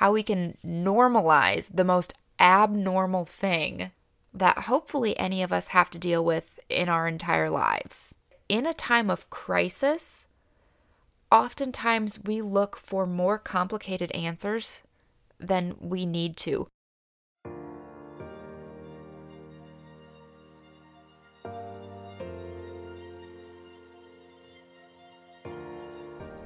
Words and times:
how 0.00 0.10
we 0.12 0.22
can 0.22 0.56
normalize 0.64 1.70
the 1.76 1.84
most 1.84 2.14
abnormal 2.40 3.26
thing 3.26 3.90
that 4.32 4.60
hopefully 4.60 5.14
any 5.18 5.42
of 5.42 5.52
us 5.52 5.68
have 5.68 5.90
to 5.90 5.98
deal 5.98 6.24
with 6.24 6.58
in 6.70 6.88
our 6.88 7.06
entire 7.06 7.50
lives. 7.50 8.14
In 8.48 8.64
a 8.64 8.72
time 8.72 9.10
of 9.10 9.28
crisis, 9.28 10.26
oftentimes 11.30 12.18
we 12.24 12.40
look 12.40 12.78
for 12.78 13.06
more 13.06 13.36
complicated 13.36 14.10
answers 14.12 14.80
than 15.38 15.76
we 15.78 16.06
need 16.06 16.34
to. 16.38 16.66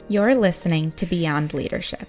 You're 0.09 0.35
listening 0.35 0.91
to 0.93 1.07
Beyond 1.07 1.55
Leadership. 1.55 2.09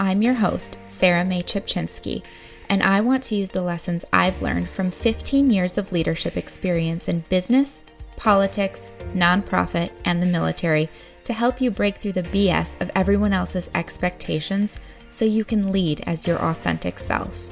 I'm 0.00 0.22
your 0.22 0.32
host, 0.32 0.78
Sarah 0.88 1.26
Mae 1.26 1.42
Chipchinsky, 1.42 2.22
and 2.70 2.82
I 2.82 3.02
want 3.02 3.22
to 3.24 3.34
use 3.34 3.50
the 3.50 3.60
lessons 3.60 4.06
I've 4.14 4.40
learned 4.40 4.70
from 4.70 4.90
15 4.90 5.52
years 5.52 5.76
of 5.76 5.92
leadership 5.92 6.38
experience 6.38 7.06
in 7.06 7.20
business, 7.28 7.82
politics, 8.16 8.92
nonprofit, 9.14 9.92
and 10.06 10.22
the 10.22 10.26
military 10.26 10.88
to 11.24 11.34
help 11.34 11.60
you 11.60 11.70
break 11.70 11.98
through 11.98 12.12
the 12.12 12.22
BS 12.22 12.80
of 12.80 12.90
everyone 12.94 13.34
else's 13.34 13.70
expectations 13.74 14.80
so 15.10 15.26
you 15.26 15.44
can 15.44 15.70
lead 15.70 16.02
as 16.06 16.26
your 16.26 16.38
authentic 16.38 16.98
self. 16.98 17.50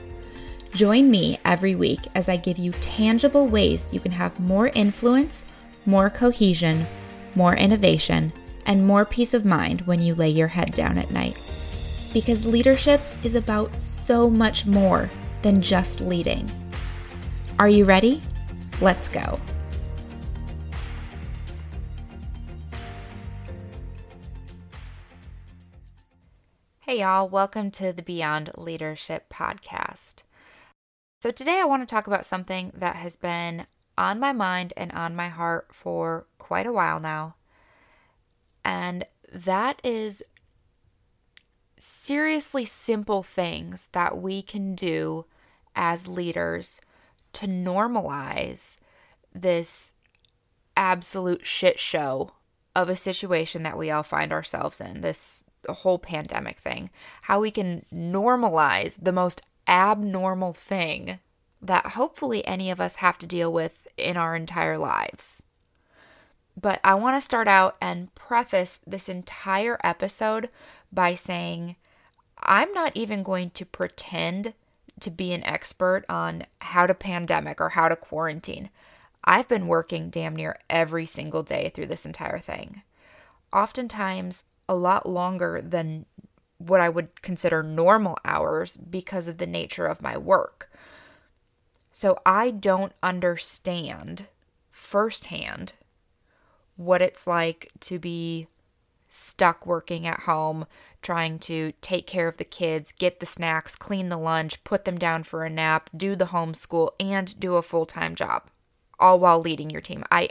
Join 0.72 1.10
me 1.10 1.38
every 1.44 1.74
week 1.74 2.00
as 2.14 2.30
I 2.30 2.38
give 2.38 2.56
you 2.56 2.72
tangible 2.80 3.46
ways 3.46 3.90
you 3.92 4.00
can 4.00 4.12
have 4.12 4.40
more 4.40 4.68
influence, 4.68 5.44
more 5.84 6.08
cohesion, 6.08 6.86
more 7.34 7.54
innovation, 7.54 8.32
and 8.64 8.86
more 8.86 9.04
peace 9.04 9.34
of 9.34 9.44
mind 9.44 9.82
when 9.82 10.00
you 10.00 10.14
lay 10.14 10.30
your 10.30 10.48
head 10.48 10.72
down 10.72 10.96
at 10.96 11.10
night. 11.10 11.36
Because 12.12 12.46
leadership 12.46 13.02
is 13.22 13.34
about 13.34 13.80
so 13.80 14.30
much 14.30 14.64
more 14.64 15.10
than 15.42 15.60
just 15.60 16.00
leading. 16.00 16.50
Are 17.58 17.68
you 17.68 17.84
ready? 17.84 18.22
Let's 18.80 19.08
go. 19.08 19.38
Hey, 26.84 27.00
y'all, 27.00 27.28
welcome 27.28 27.70
to 27.72 27.92
the 27.92 28.02
Beyond 28.02 28.52
Leadership 28.56 29.28
podcast. 29.28 30.22
So, 31.20 31.30
today 31.30 31.60
I 31.60 31.66
want 31.66 31.82
to 31.82 31.94
talk 31.94 32.06
about 32.06 32.24
something 32.24 32.72
that 32.74 32.96
has 32.96 33.14
been 33.14 33.66
on 33.98 34.18
my 34.18 34.32
mind 34.32 34.72
and 34.74 34.90
on 34.92 35.14
my 35.14 35.28
heart 35.28 35.66
for 35.70 36.26
quite 36.38 36.64
a 36.64 36.72
while 36.72 36.98
now, 36.98 37.34
and 38.64 39.04
that 39.30 39.80
is 39.84 40.22
seriously 41.82 42.64
simple 42.64 43.22
things 43.22 43.88
that 43.92 44.18
we 44.18 44.42
can 44.42 44.74
do 44.74 45.24
as 45.74 46.08
leaders 46.08 46.80
to 47.34 47.46
normalize 47.46 48.78
this 49.34 49.92
absolute 50.76 51.46
shit 51.46 51.78
show 51.78 52.32
of 52.74 52.88
a 52.88 52.96
situation 52.96 53.62
that 53.62 53.78
we 53.78 53.90
all 53.90 54.02
find 54.02 54.32
ourselves 54.32 54.80
in 54.80 55.00
this 55.00 55.44
whole 55.68 55.98
pandemic 55.98 56.58
thing. 56.58 56.90
How 57.22 57.40
we 57.40 57.50
can 57.50 57.84
normalize 57.92 58.98
the 59.02 59.12
most 59.12 59.42
abnormal 59.66 60.52
thing 60.52 61.18
that 61.60 61.86
hopefully 61.88 62.46
any 62.46 62.70
of 62.70 62.80
us 62.80 62.96
have 62.96 63.18
to 63.18 63.26
deal 63.26 63.52
with 63.52 63.88
in 63.96 64.16
our 64.16 64.36
entire 64.36 64.78
lives. 64.78 65.42
But 66.60 66.80
I 66.82 66.94
want 66.94 67.16
to 67.16 67.20
start 67.20 67.46
out 67.46 67.76
and 67.80 68.14
preface 68.14 68.80
this 68.86 69.08
entire 69.08 69.78
episode 69.84 70.48
by 70.92 71.14
saying 71.14 71.76
I'm 72.42 72.72
not 72.72 72.92
even 72.94 73.22
going 73.22 73.50
to 73.50 73.66
pretend 73.66 74.54
to 75.00 75.10
be 75.10 75.32
an 75.32 75.44
expert 75.44 76.04
on 76.08 76.44
how 76.60 76.86
to 76.86 76.94
pandemic 76.94 77.60
or 77.60 77.70
how 77.70 77.88
to 77.88 77.96
quarantine. 77.96 78.70
I've 79.24 79.48
been 79.48 79.66
working 79.66 80.10
damn 80.10 80.34
near 80.34 80.58
every 80.70 81.06
single 81.06 81.42
day 81.42 81.70
through 81.74 81.86
this 81.86 82.06
entire 82.06 82.38
thing. 82.38 82.82
Oftentimes, 83.52 84.44
a 84.68 84.74
lot 84.74 85.08
longer 85.08 85.60
than 85.62 86.06
what 86.58 86.80
I 86.80 86.88
would 86.88 87.22
consider 87.22 87.62
normal 87.62 88.18
hours 88.24 88.76
because 88.76 89.28
of 89.28 89.38
the 89.38 89.46
nature 89.46 89.86
of 89.86 90.02
my 90.02 90.18
work. 90.18 90.70
So 91.90 92.18
I 92.26 92.50
don't 92.50 92.92
understand 93.02 94.26
firsthand 94.70 95.74
what 96.76 97.02
it's 97.02 97.26
like 97.26 97.70
to 97.80 97.98
be 97.98 98.46
stuck 99.08 99.66
working 99.66 100.06
at 100.06 100.20
home, 100.20 100.66
trying 101.02 101.38
to 101.38 101.72
take 101.80 102.06
care 102.06 102.28
of 102.28 102.36
the 102.36 102.44
kids, 102.44 102.92
get 102.92 103.20
the 103.20 103.26
snacks, 103.26 103.76
clean 103.76 104.08
the 104.08 104.18
lunch, 104.18 104.62
put 104.64 104.84
them 104.84 104.98
down 104.98 105.22
for 105.22 105.44
a 105.44 105.50
nap, 105.50 105.90
do 105.96 106.16
the 106.16 106.26
homeschool, 106.26 106.90
and 106.98 107.38
do 107.38 107.54
a 107.54 107.62
full 107.62 107.86
time 107.86 108.14
job, 108.14 108.50
all 108.98 109.18
while 109.20 109.40
leading 109.40 109.70
your 109.70 109.80
team. 109.80 110.04
I 110.10 110.30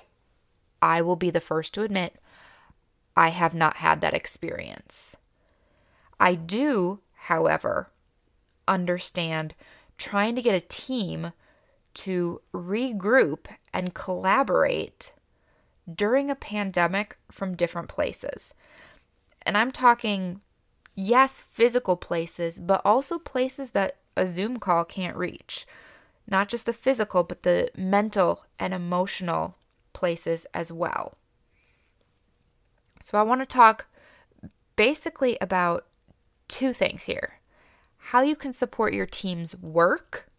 I 0.81 1.01
will 1.01 1.15
be 1.15 1.29
the 1.29 1.39
first 1.39 1.73
to 1.73 1.83
admit 1.83 2.15
I 3.15 3.29
have 3.29 3.53
not 3.53 3.77
had 3.77 4.01
that 4.01 4.13
experience. 4.13 5.15
I 6.19 6.35
do, 6.35 6.99
however, 7.15 7.89
understand 8.67 9.55
trying 9.97 10.35
to 10.35 10.41
get 10.41 10.55
a 10.55 10.67
team 10.67 11.31
to 11.95 12.41
regroup 12.53 13.47
and 13.73 13.95
collaborate 13.95 15.13
during 15.91 16.29
a 16.29 16.35
pandemic 16.35 17.17
from 17.31 17.55
different 17.55 17.87
places. 17.87 18.53
And 19.43 19.57
I'm 19.57 19.71
talking, 19.71 20.41
yes, 20.97 21.41
physical 21.41 21.95
places, 21.95 22.59
but 22.59 22.81
also 22.83 23.17
places 23.17 23.69
that 23.69 23.97
a 24.17 24.27
Zoom 24.27 24.57
call 24.57 24.83
can't 24.83 25.15
reach. 25.15 25.65
Not 26.27 26.49
just 26.49 26.65
the 26.65 26.73
physical, 26.73 27.23
but 27.23 27.43
the 27.43 27.69
mental 27.77 28.45
and 28.59 28.73
emotional 28.73 29.55
places 29.93 30.45
as 30.53 30.73
well. 30.73 31.15
So 33.01 33.17
I 33.17 33.21
want 33.21 33.39
to 33.39 33.45
talk 33.45 33.87
basically 34.75 35.37
about 35.39 35.85
two 36.49 36.73
things 36.73 37.05
here 37.05 37.35
how 38.11 38.21
you 38.21 38.37
can 38.37 38.53
support 38.53 38.93
your 38.93 39.05
team's 39.05 39.53
work, 39.57 40.29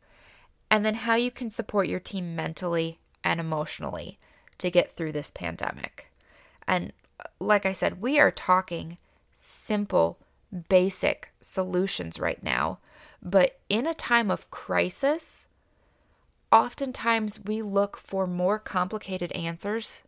and 0.70 0.86
then 0.86 0.94
how 0.94 1.16
you 1.16 1.30
can 1.30 1.50
support 1.50 1.86
your 1.86 2.00
team 2.00 2.34
mentally 2.34 2.98
and 3.22 3.38
emotionally 3.38 4.18
to 4.56 4.70
get 4.70 4.90
through 4.90 5.12
this 5.12 5.30
pandemic. 5.30 6.10
And 6.66 6.94
uh, 7.20 7.24
like 7.38 7.66
I 7.66 7.72
said, 7.72 8.00
we 8.00 8.18
are 8.18 8.30
talking 8.30 8.96
simple, 9.36 10.18
basic 10.68 11.32
solutions 11.40 12.18
right 12.18 12.42
now. 12.42 12.78
But 13.22 13.58
in 13.68 13.86
a 13.86 13.94
time 13.94 14.30
of 14.30 14.50
crisis, 14.50 15.48
oftentimes 16.52 17.40
we 17.44 17.62
look 17.62 17.96
for 17.96 18.26
more 18.26 18.58
complicated 18.58 19.32
answers 19.32 20.02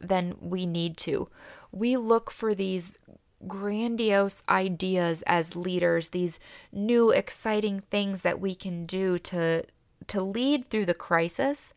than 0.00 0.36
we 0.40 0.66
need 0.66 0.96
to. 0.98 1.28
We 1.72 1.96
look 1.96 2.30
for 2.30 2.54
these 2.54 2.98
grandiose 3.46 4.42
ideas 4.48 5.22
as 5.26 5.54
leaders, 5.54 6.10
these 6.10 6.40
new 6.72 7.10
exciting 7.10 7.80
things 7.90 8.22
that 8.22 8.40
we 8.40 8.54
can 8.54 8.86
do 8.86 9.18
to 9.18 9.64
to 10.06 10.22
lead 10.22 10.70
through 10.70 10.86
the 10.86 10.94
crisis. 10.94 11.74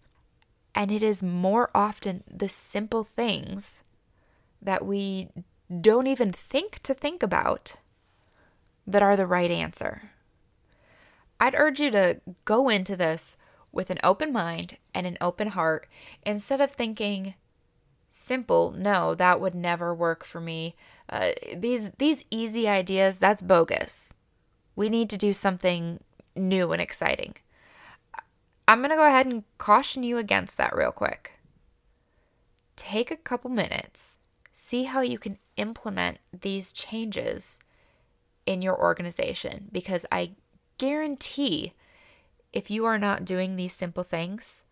And 0.73 0.89
it 0.89 1.03
is 1.03 1.21
more 1.21 1.69
often 1.75 2.23
the 2.31 2.47
simple 2.47 3.03
things 3.03 3.83
that 4.61 4.85
we 4.85 5.27
don't 5.81 6.07
even 6.07 6.31
think 6.31 6.79
to 6.83 6.93
think 6.93 7.21
about 7.21 7.75
that 8.91 9.01
are 9.01 9.15
the 9.15 9.25
right 9.25 9.51
answer. 9.51 10.11
I'd 11.39 11.55
urge 11.55 11.79
you 11.79 11.89
to 11.91 12.21
go 12.45 12.69
into 12.69 12.95
this 12.95 13.35
with 13.71 13.89
an 13.89 13.99
open 14.03 14.31
mind 14.31 14.77
and 14.93 15.07
an 15.07 15.17
open 15.21 15.49
heart 15.49 15.87
instead 16.23 16.61
of 16.61 16.71
thinking, 16.71 17.35
simple, 18.11 18.71
no, 18.71 19.15
that 19.15 19.39
would 19.39 19.55
never 19.55 19.95
work 19.95 20.23
for 20.23 20.39
me. 20.41 20.75
Uh, 21.09 21.31
these 21.55 21.91
these 21.91 22.25
easy 22.29 22.67
ideas, 22.67 23.17
that's 23.17 23.41
bogus. 23.41 24.13
We 24.75 24.89
need 24.89 25.09
to 25.09 25.17
do 25.17 25.33
something 25.33 25.99
new 26.35 26.71
and 26.71 26.81
exciting. 26.81 27.35
I'm 28.67 28.79
going 28.79 28.91
to 28.91 28.95
go 28.95 29.07
ahead 29.07 29.25
and 29.25 29.43
caution 29.57 30.03
you 30.03 30.17
against 30.17 30.57
that 30.57 30.75
real 30.75 30.91
quick. 30.91 31.33
Take 32.75 33.11
a 33.11 33.17
couple 33.17 33.49
minutes, 33.49 34.17
see 34.53 34.83
how 34.83 35.01
you 35.01 35.17
can 35.17 35.37
implement 35.57 36.19
these 36.31 36.71
changes 36.71 37.59
in 38.45 38.61
your 38.61 38.79
organization 38.79 39.67
because 39.71 40.05
I 40.11 40.31
guarantee 40.77 41.73
if 42.53 42.69
you 42.69 42.85
are 42.85 42.97
not 42.97 43.25
doing 43.25 43.55
these 43.55 43.73
simple 43.73 44.03
things, 44.03 44.63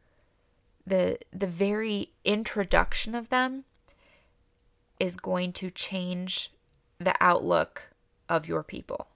the 0.86 1.20
the 1.32 1.48
very 1.48 2.12
introduction 2.26 3.16
of 3.16 3.30
them 3.30 3.66
is 5.00 5.16
going 5.16 5.54
to 5.54 5.72
change 5.72 6.52
the 6.98 7.16
outlook 7.22 7.92
of 8.28 8.48
your 8.48 8.64
people. 8.64 9.08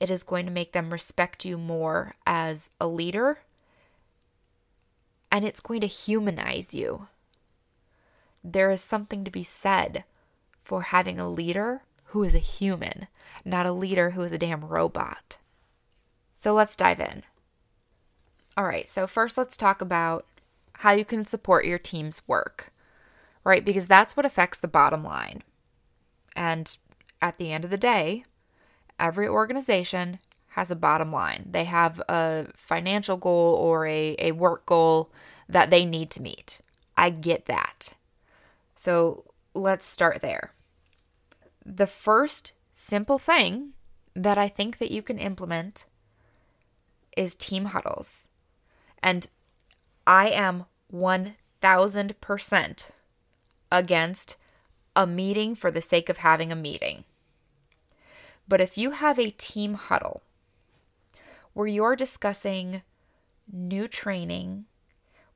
It 0.00 0.10
is 0.10 0.22
going 0.22 0.46
to 0.46 0.52
make 0.52 0.72
them 0.72 0.90
respect 0.90 1.44
you 1.44 1.58
more 1.58 2.14
as 2.26 2.70
a 2.80 2.88
leader 2.88 3.40
and 5.30 5.44
it's 5.44 5.60
going 5.60 5.80
to 5.80 5.86
humanize 5.86 6.74
you. 6.74 7.08
There 8.42 8.70
is 8.70 8.80
something 8.80 9.24
to 9.24 9.30
be 9.30 9.42
said 9.42 10.04
for 10.62 10.82
having 10.82 11.20
a 11.20 11.28
leader 11.28 11.82
who 12.08 12.24
is 12.24 12.34
a 12.34 12.38
human, 12.38 13.06
not 13.44 13.66
a 13.66 13.72
leader 13.72 14.10
who 14.10 14.22
is 14.22 14.32
a 14.32 14.38
damn 14.38 14.64
robot. 14.64 15.38
So 16.34 16.54
let's 16.54 16.76
dive 16.76 17.00
in. 17.00 17.22
All 18.56 18.64
right, 18.64 18.88
so 18.88 19.06
first 19.06 19.36
let's 19.38 19.56
talk 19.56 19.80
about 19.80 20.24
how 20.78 20.92
you 20.92 21.04
can 21.04 21.24
support 21.24 21.64
your 21.64 21.78
team's 21.78 22.22
work, 22.26 22.72
right? 23.44 23.64
Because 23.64 23.86
that's 23.86 24.16
what 24.16 24.26
affects 24.26 24.58
the 24.58 24.68
bottom 24.68 25.04
line. 25.04 25.42
And 26.34 26.76
at 27.20 27.36
the 27.38 27.52
end 27.52 27.64
of 27.64 27.70
the 27.70 27.76
day, 27.76 28.24
every 28.98 29.28
organization 29.28 30.18
has 30.50 30.70
a 30.70 30.76
bottom 30.76 31.12
line. 31.12 31.46
They 31.50 31.64
have 31.64 32.00
a 32.08 32.46
financial 32.54 33.16
goal 33.16 33.54
or 33.54 33.86
a, 33.86 34.16
a 34.18 34.32
work 34.32 34.66
goal 34.66 35.10
that 35.48 35.70
they 35.70 35.84
need 35.84 36.10
to 36.12 36.22
meet. 36.22 36.60
I 36.96 37.10
get 37.10 37.46
that. 37.46 37.94
So 38.74 39.24
let's 39.54 39.84
start 39.84 40.20
there. 40.20 40.52
The 41.70 41.86
first 41.86 42.54
simple 42.72 43.18
thing 43.18 43.74
that 44.16 44.38
I 44.38 44.48
think 44.48 44.78
that 44.78 44.90
you 44.90 45.02
can 45.02 45.18
implement 45.18 45.84
is 47.14 47.34
team 47.34 47.66
huddles. 47.66 48.30
And 49.02 49.26
I 50.06 50.28
am 50.28 50.64
1000% 50.90 52.90
against 53.70 54.36
a 54.96 55.06
meeting 55.06 55.54
for 55.54 55.70
the 55.70 55.82
sake 55.82 56.08
of 56.08 56.16
having 56.18 56.50
a 56.50 56.56
meeting. 56.56 57.04
But 58.48 58.62
if 58.62 58.78
you 58.78 58.92
have 58.92 59.18
a 59.18 59.32
team 59.32 59.74
huddle 59.74 60.22
where 61.52 61.66
you're 61.66 61.96
discussing 61.96 62.80
new 63.52 63.86
training, 63.86 64.64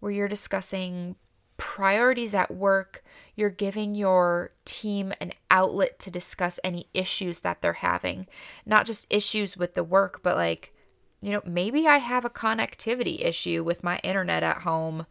where 0.01 0.13
you're 0.13 0.29
discussing 0.29 1.17
priorities 1.63 2.35
at 2.35 2.51
work, 2.51 3.05
you're 3.37 3.49
giving 3.49 3.95
your 3.95 4.51
team 4.65 5.13
an 5.21 5.33
outlet 5.49 5.97
to 6.01 6.11
discuss 6.11 6.59
any 6.65 6.89
issues 6.93 7.39
that 7.39 7.63
they're 7.63 7.75
having, 7.75 8.27
not 8.67 8.85
just 8.85 9.07
issues 9.09 9.57
with 9.57 9.75
the 9.75 9.85
work, 9.85 10.25
but 10.25 10.35
like, 10.35 10.75
you 11.21 11.31
know, 11.31 11.41
maybe 11.47 11.87
I 11.87 11.99
have 11.99 12.25
a 12.25 12.31
connectivity 12.31 13.25
issue 13.25 13.63
with 13.63 13.85
my 13.85 14.01
internet 14.03 14.43
at 14.43 14.63
home 14.63 15.07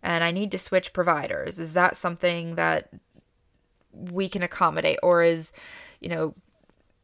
and 0.00 0.22
I 0.22 0.30
need 0.30 0.52
to 0.52 0.58
switch 0.58 0.92
providers. 0.92 1.58
Is 1.58 1.74
that 1.74 1.96
something 1.96 2.54
that 2.54 2.88
we 3.92 4.28
can 4.28 4.44
accommodate? 4.44 5.00
Or 5.02 5.24
is, 5.24 5.52
you 6.00 6.08
know, 6.08 6.34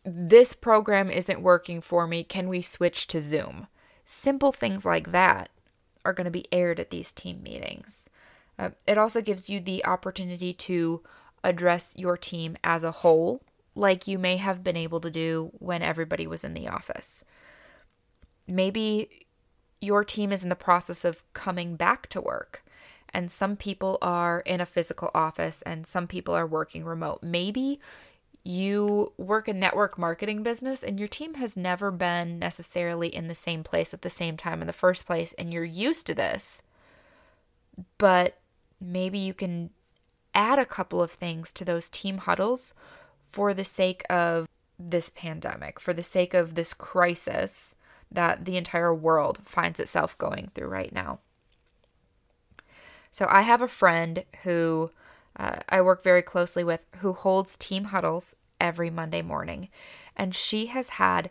this 0.05 0.55
program 0.55 1.11
isn't 1.11 1.43
working 1.43 1.81
for 1.81 2.07
me. 2.07 2.23
Can 2.23 2.49
we 2.49 2.63
switch 2.63 3.09
to 3.09 3.21
Zoom? 3.21 3.67
Simple 4.05 4.53
things 4.53 4.87
like 4.87 5.11
that 5.11 5.49
are 6.05 6.13
going 6.13 6.27
to 6.27 6.31
be 6.31 6.47
aired 6.53 6.79
at 6.79 6.91
these 6.91 7.13
team 7.13 7.43
meetings. 7.43 8.09
Uh, 8.63 8.71
it 8.87 8.97
also 8.97 9.21
gives 9.21 9.51
you 9.51 9.59
the 9.59 9.85
opportunity 9.85 10.53
to 10.53 11.03
address 11.43 11.95
your 11.99 12.17
team 12.17 12.57
as 12.63 12.85
a 12.85 12.93
whole, 12.93 13.43
like 13.75 14.07
you 14.07 14.19
may 14.19 14.37
have 14.37 14.63
been 14.63 14.77
able 14.77 15.01
to 15.01 15.11
do 15.11 15.51
when 15.59 15.83
everybody 15.83 16.29
was 16.29 16.45
in 16.45 16.55
the 16.55 16.69
office. 16.69 17.25
Maybe 18.47 19.27
your 19.81 20.05
team 20.05 20.31
is 20.31 20.45
in 20.45 20.49
the 20.49 20.55
process 20.55 21.05
of 21.05 21.25
coming 21.33 21.75
back 21.75 22.07
to 22.11 22.21
work, 22.21 22.65
and 23.13 23.33
some 23.33 23.57
people 23.57 23.99
are 24.01 24.43
in 24.47 24.61
a 24.61 24.67
physical 24.67 25.11
office 25.13 25.61
and 25.63 25.85
some 25.85 26.07
people 26.07 26.33
are 26.33 26.47
working 26.47 26.85
remote. 26.85 27.19
Maybe 27.21 27.81
you 28.45 29.13
work 29.17 29.49
a 29.49 29.53
network 29.53 29.99
marketing 29.99 30.45
business 30.45 30.85
and 30.85 31.01
your 31.01 31.09
team 31.09 31.35
has 31.35 31.57
never 31.57 31.91
been 31.91 32.39
necessarily 32.39 33.09
in 33.09 33.27
the 33.27 33.35
same 33.35 33.65
place 33.65 33.93
at 33.93 34.03
the 34.03 34.11
same 34.11 34.37
time 34.37 34.61
in 34.61 34.69
the 34.69 34.73
first 34.73 35.05
place, 35.05 35.33
and 35.33 35.53
you're 35.53 35.65
used 35.65 36.07
to 36.07 36.15
this. 36.15 36.63
But 37.99 38.39
maybe 38.83 39.19
you 39.19 39.35
can 39.35 39.71
add 40.35 40.59
a 40.59 40.67
couple 40.67 41.03
of 41.03 41.11
things 41.11 41.53
to 41.53 41.65
those 41.65 41.89
team 41.89 42.19
huddles 42.19 42.75
for 43.27 43.55
the 43.55 43.65
sake 43.65 44.03
of 44.11 44.49
this 44.79 45.09
pandemic, 45.09 45.79
for 45.79 45.93
the 45.93 46.03
sake 46.03 46.35
of 46.35 46.55
this 46.55 46.75
crisis 46.75 47.77
that 48.11 48.45
the 48.45 48.57
entire 48.57 48.95
world 48.95 49.41
finds 49.45 49.81
itself 49.81 50.19
going 50.19 50.51
through 50.55 50.69
right 50.69 50.93
now. 50.93 51.21
So, 53.11 53.27
I 53.31 53.43
have 53.43 53.63
a 53.63 53.69
friend 53.69 54.25
who 54.43 54.91
uh, 55.37 55.61
I 55.69 55.81
work 55.81 56.03
very 56.03 56.23
closely 56.23 56.65
with 56.65 56.81
who 56.99 57.13
holds 57.13 57.57
team 57.57 57.85
huddles 57.85 58.35
every 58.61 58.91
Monday 58.91 59.23
morning, 59.23 59.69
and 60.17 60.35
she 60.35 60.67
has 60.67 60.91
had 60.91 61.31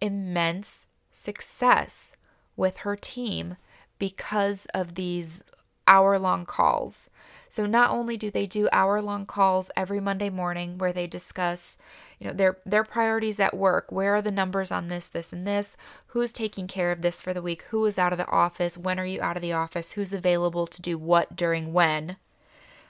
immense 0.00 0.86
success 1.12 2.16
with 2.56 2.78
her 2.78 2.96
team 2.96 3.56
because 3.98 4.66
of 4.74 4.94
these 4.94 5.42
hour 5.86 6.18
long 6.18 6.46
calls. 6.46 7.10
So 7.48 7.66
not 7.66 7.92
only 7.92 8.16
do 8.16 8.32
they 8.32 8.46
do 8.46 8.68
hour 8.72 9.00
long 9.00 9.26
calls 9.26 9.70
every 9.76 10.00
Monday 10.00 10.28
morning 10.28 10.76
where 10.76 10.92
they 10.92 11.06
discuss, 11.06 11.78
you 12.18 12.26
know, 12.26 12.32
their 12.32 12.58
their 12.66 12.82
priorities 12.82 13.38
at 13.38 13.56
work, 13.56 13.92
where 13.92 14.16
are 14.16 14.22
the 14.22 14.32
numbers 14.32 14.72
on 14.72 14.88
this, 14.88 15.08
this 15.08 15.32
and 15.32 15.46
this, 15.46 15.76
who's 16.08 16.32
taking 16.32 16.66
care 16.66 16.90
of 16.90 17.02
this 17.02 17.20
for 17.20 17.32
the 17.32 17.42
week, 17.42 17.62
who 17.70 17.84
is 17.86 17.96
out 17.96 18.12
of 18.12 18.18
the 18.18 18.26
office, 18.26 18.76
when 18.76 18.98
are 18.98 19.06
you 19.06 19.22
out 19.22 19.36
of 19.36 19.42
the 19.42 19.52
office, 19.52 19.92
who's 19.92 20.12
available 20.12 20.66
to 20.66 20.82
do 20.82 20.98
what 20.98 21.36
during 21.36 21.72
when. 21.72 22.16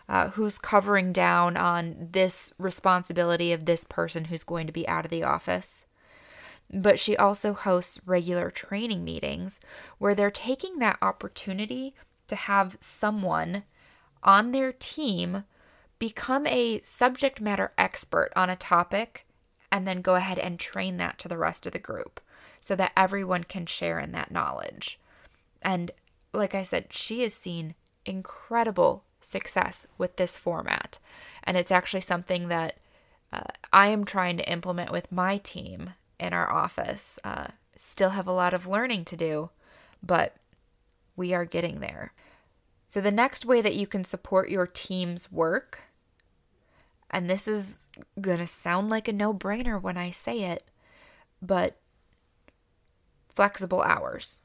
Uh, 0.09 0.29
who's 0.31 0.59
covering 0.59 1.13
down 1.13 1.57
on 1.57 2.09
this 2.13 2.53
responsibility 2.59 3.53
of 3.53 3.65
this 3.67 3.85
person 3.85 4.27
who's 4.27 4.45
going 4.45 4.67
to 4.67 4.73
be 4.73 4.89
out 4.89 5.05
of 5.05 5.11
the 5.11 5.23
office? 5.23 5.87
But 6.73 6.99
she 6.99 7.17
also 7.17 7.53
hosts 7.53 8.01
regular 8.07 8.51
training 8.51 9.05
meetings 9.05 9.61
where 9.99 10.15
they're 10.15 10.31
taking 10.31 10.79
that 10.79 10.99
opportunity 11.03 11.95
to 12.29 12.37
have 12.37 12.77
someone 12.81 13.65
on 14.23 14.53
their 14.53 14.73
team 14.73 15.45
become 15.99 16.47
a 16.47 16.81
subject 16.81 17.41
matter 17.41 17.73
expert 17.79 18.31
on 18.35 18.51
a 18.51 18.57
topic 18.57 19.27
and 19.71 19.87
then 19.87 20.03
go 20.03 20.15
ahead 20.15 20.39
and 20.39 20.59
train 20.59 20.97
that 20.97 21.19
to 21.19 21.29
the 21.29 21.39
rest 21.39 21.67
of 21.67 21.73
the 21.73 21.79
group 21.79 22.21
so 22.61 22.75
that 22.77 22.93
everyone 22.97 23.45
can 23.45 23.67
share 23.67 23.99
in 23.99 24.13
that 24.13 24.31
knowledge. 24.31 24.99
And 25.63 25.91
like 26.33 26.55
I 26.55 26.63
said, 26.63 26.87
she 26.91 27.23
has 27.23 27.35
seen 27.35 27.75
incredible 28.05 29.05
success 29.21 29.87
with 29.99 30.17
this 30.17 30.37
format. 30.37 30.99
And 31.43 31.57
it's 31.57 31.73
actually 31.73 32.03
something 32.03 32.49
that 32.49 32.77
uh, 33.33 33.43
I 33.73 33.89
am 33.89 34.05
trying 34.05 34.37
to 34.37 34.51
implement 34.51 34.93
with 34.93 35.11
my 35.11 35.39
team 35.39 35.91
in 36.21 36.33
our 36.33 36.51
office. 36.51 37.19
Uh, 37.25 37.49
still 37.77 38.11
have 38.11 38.27
a 38.27 38.33
lot 38.33 38.55
of 38.55 38.67
learning 38.67 39.05
to 39.07 39.17
do, 39.17 39.51
but 40.03 40.37
we 41.17 41.33
are 41.33 41.45
getting 41.45 41.81
there. 41.81 42.13
So, 42.89 43.01
the 43.01 43.11
next 43.11 43.45
way 43.45 43.61
that 43.61 43.75
you 43.75 43.87
can 43.87 44.05
support 44.05 44.49
your 44.51 44.67
team's 44.67 45.33
work, 45.33 45.85
and 47.11 47.29
this 47.29 47.49
is 47.49 47.87
going 48.21 48.39
to 48.39 48.47
sound 48.47 48.89
like 48.91 49.09
a 49.09 49.13
no 49.13 49.35
brainer 49.35 49.81
when 49.81 49.97
I 49.97 50.11
say 50.11 50.43
it, 50.43 50.65
but 51.41 51.77
flexible 53.29 53.83
hours. 53.83 54.43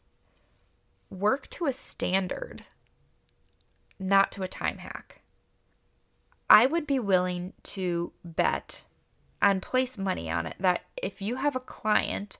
Work 1.09 1.49
to 1.51 1.65
a 1.65 1.73
standard, 1.73 2.65
not 3.99 4.31
to 4.33 4.43
a 4.43 4.47
time 4.47 4.79
hack. 4.79 5.21
I 6.49 6.65
would 6.65 6.87
be 6.87 6.99
willing 6.99 7.53
to 7.63 8.11
bet 8.23 8.85
and 9.41 9.61
place 9.61 9.97
money 9.97 10.29
on 10.29 10.45
it 10.45 10.55
that 10.59 10.83
if 11.01 11.21
you 11.21 11.35
have 11.35 11.55
a 11.55 11.61
client, 11.61 12.37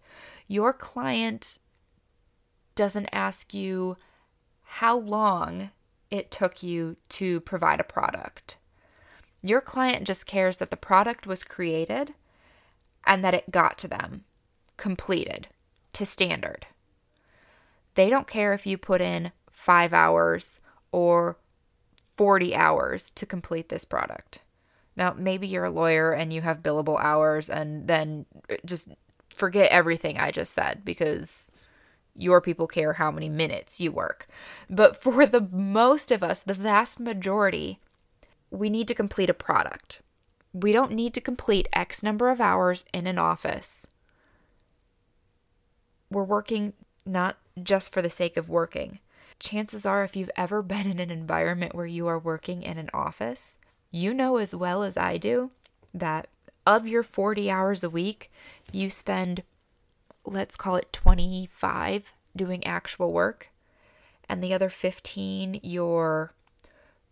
your 0.47 0.73
client 0.73 1.59
doesn't 2.75 3.09
ask 3.11 3.53
you 3.53 3.97
how 4.73 4.95
long 4.97 5.71
it 6.11 6.29
took 6.29 6.61
you 6.61 6.95
to 7.09 7.41
provide 7.41 7.79
a 7.79 7.83
product. 7.83 8.57
Your 9.41 9.61
client 9.61 10.05
just 10.05 10.27
cares 10.27 10.59
that 10.59 10.69
the 10.69 10.77
product 10.77 11.25
was 11.25 11.43
created 11.43 12.13
and 13.05 13.23
that 13.23 13.33
it 13.33 13.51
got 13.51 13.79
to 13.79 13.87
them, 13.87 14.25
completed 14.77 15.47
to 15.93 16.05
standard. 16.05 16.67
They 17.95 18.09
don't 18.09 18.27
care 18.27 18.53
if 18.53 18.67
you 18.67 18.77
put 18.77 19.01
in 19.01 19.31
five 19.49 19.91
hours 19.91 20.61
or 20.91 21.37
40 22.03 22.55
hours 22.55 23.09
to 23.11 23.25
complete 23.25 23.69
this 23.69 23.85
product. 23.85 24.43
Now, 24.95 25.15
maybe 25.17 25.47
you're 25.47 25.65
a 25.65 25.71
lawyer 25.71 26.11
and 26.11 26.31
you 26.31 26.41
have 26.41 26.61
billable 26.61 26.99
hours, 26.99 27.49
and 27.49 27.87
then 27.87 28.27
just 28.65 28.89
forget 29.33 29.71
everything 29.71 30.19
I 30.19 30.29
just 30.29 30.53
said 30.53 30.85
because 30.85 31.49
your 32.19 32.41
people 32.41 32.67
care 32.67 32.93
how 32.93 33.11
many 33.11 33.29
minutes 33.29 33.79
you 33.79 33.91
work. 33.91 34.27
But 34.69 35.01
for 35.01 35.25
the 35.27 35.47
most 35.51 36.11
of 36.11 36.21
us, 36.21 36.41
the 36.41 36.53
vast 36.53 36.99
majority, 36.99 37.79
we 38.51 38.69
need 38.69 38.87
to 38.87 38.95
complete 38.95 39.29
a 39.29 39.33
product. 39.33 40.01
We 40.53 40.71
don't 40.71 40.91
need 40.91 41.13
to 41.13 41.21
complete 41.21 41.67
X 41.73 42.03
number 42.03 42.29
of 42.29 42.41
hours 42.41 42.83
in 42.93 43.07
an 43.07 43.17
office. 43.17 43.87
We're 46.09 46.23
working 46.23 46.73
not 47.05 47.37
just 47.61 47.93
for 47.93 48.01
the 48.01 48.09
sake 48.09 48.35
of 48.35 48.49
working. 48.49 48.99
Chances 49.39 49.85
are, 49.85 50.03
if 50.03 50.15
you've 50.15 50.31
ever 50.35 50.61
been 50.63 50.89
in 50.89 50.99
an 50.99 51.11
environment 51.11 51.75
where 51.75 51.85
you 51.85 52.07
are 52.07 52.19
working 52.19 52.63
in 52.63 52.77
an 52.77 52.89
office, 52.93 53.57
you 53.91 54.13
know 54.13 54.37
as 54.37 54.53
well 54.53 54.83
as 54.83 54.97
I 54.97 55.17
do 55.17 55.51
that 55.93 56.27
of 56.65 56.87
your 56.87 57.03
40 57.03 57.49
hours 57.49 57.83
a 57.83 57.89
week, 57.89 58.31
you 58.71 58.89
spend 58.89 59.43
let's 60.29 60.55
call 60.55 60.75
it 60.75 60.93
25 60.93 62.13
doing 62.35 62.65
actual 62.65 63.11
work, 63.11 63.49
and 64.27 64.43
the 64.43 64.53
other 64.53 64.69
15 64.69 65.59
you're 65.63 66.33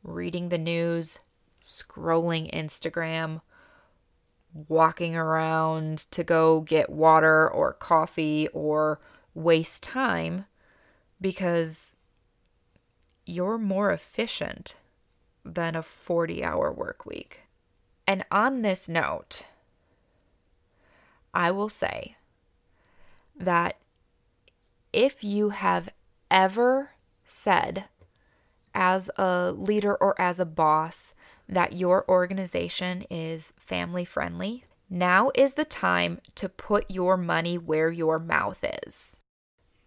reading 0.04 0.50
the 0.50 0.58
news, 0.58 1.20
scrolling 1.64 2.52
Instagram, 2.54 3.42
walking 4.68 5.16
around 5.16 5.98
to 6.12 6.24
go 6.24 6.62
get 6.62 6.90
water 6.90 7.50
or 7.50 7.74
coffee 7.74 8.48
or 8.54 9.00
waste 9.34 9.84
time 9.84 10.46
because 11.20 11.96
you're 13.26 13.58
more 13.58 13.92
efficient 13.92 14.76
than 15.44 15.76
a 15.76 15.84
40 15.84 16.44
hour 16.44 16.72
work 16.72 17.06
week. 17.06 17.42
And 18.06 18.24
on 18.32 18.62
this 18.62 18.88
note, 18.88 19.44
I 21.34 21.52
will 21.52 21.70
say 21.70 22.17
that 23.40 23.78
if 24.94 25.24
you 25.24 25.50
have 25.50 25.90
ever 26.30 26.92
said, 27.24 27.86
as 28.74 29.10
a 29.18 29.52
leader 29.52 29.96
or 29.96 30.20
as 30.22 30.40
a 30.40 30.46
boss, 30.46 31.14
that 31.50 31.74
your 31.74 32.06
organization 32.10 33.04
is 33.10 33.54
family 33.58 34.06
friendly, 34.06 34.66
now 34.90 35.32
is 35.36 35.54
the 35.54 35.66
time 35.66 36.20
to 36.36 36.48
put 36.48 36.90
your 36.90 37.18
money 37.18 37.58
where 37.58 37.92
your 37.92 38.20
mouth 38.20 38.64
is. 38.86 39.18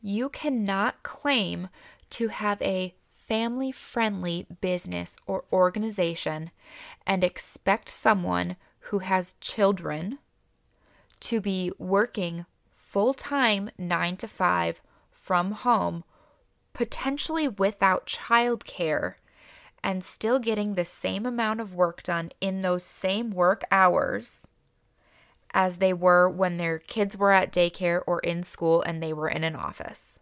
You 0.03 0.29
cannot 0.29 1.03
claim 1.03 1.69
to 2.11 2.29
have 2.29 2.61
a 2.63 2.95
family 3.09 3.71
friendly 3.71 4.47
business 4.61 5.17
or 5.27 5.45
organization 5.53 6.51
and 7.07 7.23
expect 7.23 7.89
someone 7.89 8.57
who 8.85 8.99
has 9.01 9.35
children 9.35 10.19
to 11.21 11.41
be 11.41 11.71
working 11.79 12.45
full 12.91 13.15
time, 13.15 13.71
nine 13.79 14.17
to 14.17 14.27
five 14.27 14.83
from 15.13 15.53
home, 15.53 16.03
potentially 16.73 17.47
without 17.47 18.05
childcare, 18.05 19.15
and 19.85 20.03
still 20.03 20.41
getting 20.41 20.75
the 20.75 20.85
same 20.85 21.25
amount 21.25 21.61
of 21.61 21.73
work 21.73 22.03
done 22.03 22.31
in 22.41 22.61
those 22.61 22.85
same 22.85 23.31
work 23.31 23.63
hours 23.71 24.49
as 25.55 25.77
they 25.77 25.93
were 25.93 26.29
when 26.29 26.57
their 26.57 26.81
kids 26.81 27.17
were 27.17 27.31
at 27.31 27.53
daycare 27.53 28.03
or 28.09 28.19
in 28.21 28.43
school 28.43 28.83
and 28.83 29.01
they 29.01 29.13
were 29.13 29.29
in 29.29 29.45
an 29.45 29.55
office. 29.55 30.19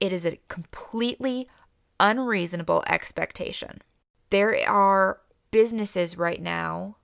It 0.00 0.14
is 0.14 0.24
a 0.24 0.40
completely 0.48 1.46
unreasonable 2.00 2.82
expectation. 2.86 3.82
There 4.30 4.58
are 4.66 5.20
businesses 5.50 6.16
right 6.16 6.40
now 6.40 6.96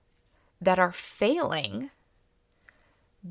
that 0.59 0.79
are 0.79 0.91
failing 0.91 1.91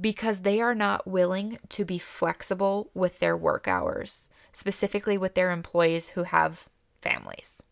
because 0.01 0.41
they 0.41 0.61
are 0.61 0.75
not 0.75 1.07
willing 1.07 1.59
to 1.69 1.85
be 1.85 1.99
flexible 1.99 2.91
with 2.95 3.19
their 3.19 3.37
work 3.37 3.69
hours, 3.69 4.31
specifically 4.53 5.19
with 5.19 5.35
their 5.35 5.51
employees 5.51 6.11
who 6.11 6.23
have 6.23 6.69
families. 7.01 7.63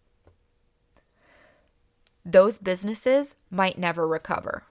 Those 2.25 2.59
businesses 2.59 3.35
might 3.51 3.79
never 3.79 4.07
recover, 4.07 4.65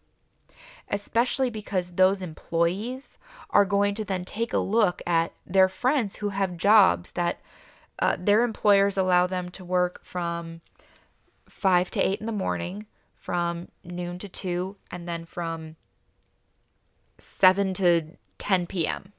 especially 0.90 1.50
because 1.50 1.94
those 1.94 2.22
employees 2.22 3.18
are 3.50 3.66
going 3.66 3.96
to 3.96 4.06
then 4.06 4.26
take 4.26 4.54
a 4.54 4.60
look 4.60 5.02
at 5.08 5.34
their 5.48 5.70
friends 5.70 6.18
who 6.18 6.30
have 6.30 6.58
jobs 6.58 7.12
that 7.12 7.40
uh, 7.98 8.16
their 8.20 8.44
employers 8.44 8.98
allow 8.98 9.26
them 9.26 9.50
to 9.50 9.66
work 9.66 10.00
from 10.04 10.62
5 11.50 11.90
to 11.92 12.00
8 12.00 12.20
in 12.20 12.26
the 12.28 12.32
morning, 12.32 12.86
from 13.18 13.70
noon 13.84 14.20
to 14.20 14.30
2, 14.30 14.78
and 14.92 15.08
then 15.08 15.26
from 15.26 15.76
7 17.22 17.74
to 17.76 18.18
10 18.38 18.68
p.m. 18.68 19.14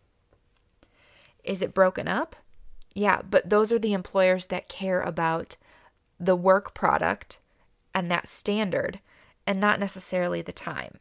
Is 1.44 1.62
it 1.62 1.74
broken 1.74 2.08
up? 2.08 2.36
Yeah, 2.94 3.22
but 3.28 3.48
those 3.48 3.72
are 3.72 3.78
the 3.78 3.92
employers 3.92 4.46
that 4.46 4.68
care 4.68 5.00
about 5.00 5.56
the 6.18 6.36
work 6.36 6.74
product 6.74 7.40
and 7.94 8.10
that 8.10 8.28
standard 8.28 9.00
and 9.46 9.60
not 9.60 9.80
necessarily 9.80 10.42
the 10.42 10.52
time. 10.52 10.98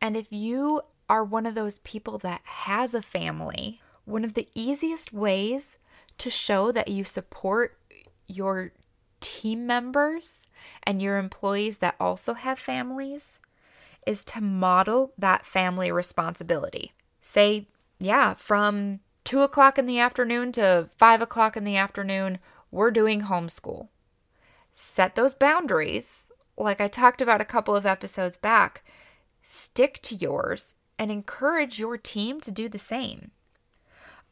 And 0.00 0.16
if 0.16 0.32
you 0.32 0.82
are 1.08 1.24
one 1.24 1.46
of 1.46 1.54
those 1.54 1.78
people 1.80 2.18
that 2.18 2.40
has 2.44 2.94
a 2.94 3.02
family, 3.02 3.80
one 4.04 4.24
of 4.24 4.34
the 4.34 4.48
easiest 4.54 5.12
ways 5.12 5.78
to 6.18 6.30
show 6.30 6.72
that 6.72 6.88
you 6.88 7.04
support 7.04 7.78
your 8.26 8.72
team 9.20 9.66
members 9.66 10.46
and 10.82 11.00
your 11.00 11.18
employees 11.18 11.78
that 11.78 11.96
also 11.98 12.34
have 12.34 12.58
families 12.58 13.40
is 14.06 14.24
to 14.26 14.40
model 14.40 15.12
that 15.18 15.46
family 15.46 15.90
responsibility. 15.90 16.92
Say, 17.20 17.68
yeah, 17.98 18.34
from 18.34 19.00
two 19.24 19.40
o'clock 19.40 19.78
in 19.78 19.86
the 19.86 19.98
afternoon 19.98 20.52
to 20.52 20.88
five 20.96 21.22
o'clock 21.22 21.56
in 21.56 21.64
the 21.64 21.76
afternoon, 21.76 22.38
we're 22.70 22.90
doing 22.90 23.22
homeschool. 23.22 23.88
Set 24.72 25.14
those 25.14 25.34
boundaries, 25.34 26.30
like 26.56 26.80
I 26.80 26.88
talked 26.88 27.20
about 27.20 27.40
a 27.40 27.46
couple 27.46 27.76
of 27.76 27.86
episodes 27.86 28.38
back. 28.38 28.84
Stick 29.42 30.00
to 30.02 30.14
yours 30.14 30.76
and 30.98 31.10
encourage 31.10 31.78
your 31.78 31.96
team 31.96 32.40
to 32.40 32.50
do 32.50 32.68
the 32.68 32.78
same. 32.78 33.30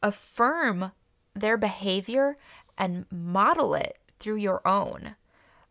Affirm 0.01 0.91
their 1.33 1.57
behavior 1.57 2.37
and 2.77 3.05
model 3.11 3.73
it 3.73 3.97
through 4.19 4.37
your 4.37 4.65
own 4.67 5.15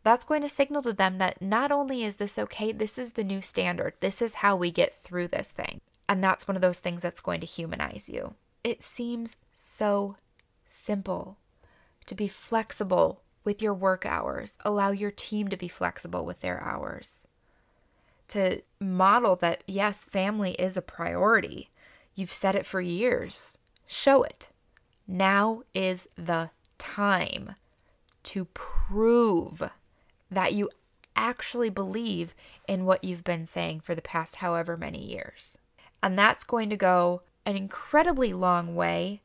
that's 0.02 0.24
going 0.24 0.42
to 0.42 0.48
signal 0.48 0.82
to 0.82 0.92
them 0.92 1.18
that 1.18 1.40
not 1.40 1.70
only 1.70 2.02
is 2.02 2.16
this 2.16 2.38
okay, 2.38 2.72
this 2.72 2.98
is 2.98 3.12
the 3.12 3.24
new 3.24 3.40
standard. 3.40 3.94
This 4.00 4.20
is 4.20 4.34
how 4.34 4.56
we 4.56 4.70
get 4.70 4.92
through 4.92 5.28
this 5.28 5.50
thing. 5.50 5.80
And 6.08 6.22
that's 6.22 6.48
one 6.48 6.56
of 6.56 6.62
those 6.62 6.80
things 6.80 7.02
that's 7.02 7.20
going 7.20 7.40
to 7.40 7.46
humanize 7.46 8.08
you. 8.08 8.34
It 8.64 8.82
seems 8.82 9.36
so 9.52 10.16
simple 10.66 11.38
to 12.06 12.14
be 12.14 12.28
flexible 12.28 13.22
with 13.44 13.62
your 13.62 13.74
work 13.74 14.06
hours, 14.06 14.56
allow 14.64 14.90
your 14.90 15.10
team 15.10 15.48
to 15.48 15.56
be 15.56 15.68
flexible 15.68 16.24
with 16.24 16.40
their 16.40 16.62
hours, 16.62 17.26
to 18.28 18.62
model 18.80 19.36
that, 19.36 19.64
yes, 19.66 20.04
family 20.04 20.52
is 20.52 20.76
a 20.76 20.82
priority. 20.82 21.70
You've 22.14 22.32
said 22.32 22.54
it 22.54 22.66
for 22.66 22.80
years. 22.80 23.58
Show 23.86 24.22
it. 24.22 24.50
Now 25.06 25.62
is 25.74 26.08
the 26.16 26.50
time 26.78 27.56
to 28.24 28.46
prove 28.54 29.70
that 30.32 30.54
you 30.54 30.70
actually 31.14 31.70
believe 31.70 32.34
in 32.66 32.84
what 32.84 33.04
you've 33.04 33.24
been 33.24 33.46
saying 33.46 33.80
for 33.80 33.94
the 33.94 34.02
past 34.02 34.36
however 34.36 34.76
many 34.76 35.04
years. 35.04 35.58
And 36.02 36.18
that's 36.18 36.44
going 36.44 36.70
to 36.70 36.76
go 36.76 37.22
an 37.44 37.56
incredibly 37.56 38.32
long 38.32 38.74
way 38.74 39.22